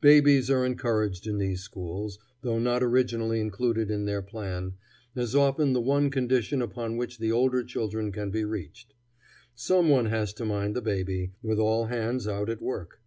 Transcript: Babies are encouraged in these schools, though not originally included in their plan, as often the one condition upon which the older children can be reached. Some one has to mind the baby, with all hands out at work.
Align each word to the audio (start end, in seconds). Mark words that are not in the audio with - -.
Babies 0.00 0.50
are 0.50 0.64
encouraged 0.64 1.26
in 1.26 1.36
these 1.36 1.60
schools, 1.60 2.18
though 2.40 2.58
not 2.58 2.82
originally 2.82 3.42
included 3.42 3.90
in 3.90 4.06
their 4.06 4.22
plan, 4.22 4.72
as 5.14 5.34
often 5.34 5.74
the 5.74 5.82
one 5.82 6.08
condition 6.08 6.62
upon 6.62 6.96
which 6.96 7.18
the 7.18 7.30
older 7.30 7.62
children 7.62 8.10
can 8.10 8.30
be 8.30 8.42
reached. 8.42 8.94
Some 9.54 9.90
one 9.90 10.06
has 10.06 10.32
to 10.32 10.46
mind 10.46 10.76
the 10.76 10.80
baby, 10.80 11.32
with 11.42 11.58
all 11.58 11.88
hands 11.88 12.26
out 12.26 12.48
at 12.48 12.62
work. 12.62 13.02